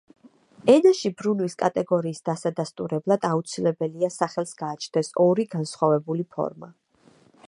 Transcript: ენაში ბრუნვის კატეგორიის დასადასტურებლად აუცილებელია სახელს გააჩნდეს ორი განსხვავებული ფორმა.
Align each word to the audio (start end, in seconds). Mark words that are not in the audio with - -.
ენაში 0.73 1.09
ბრუნვის 1.17 1.55
კატეგორიის 1.63 2.21
დასადასტურებლად 2.29 3.27
აუცილებელია 3.29 4.09
სახელს 4.17 4.57
გააჩნდეს 4.65 5.13
ორი 5.29 5.49
განსხვავებული 5.55 6.27
ფორმა. 6.37 6.73